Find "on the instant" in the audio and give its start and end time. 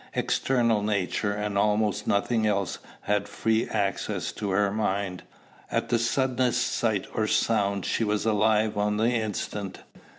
8.77-9.81